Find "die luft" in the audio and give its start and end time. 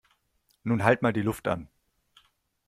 1.13-1.47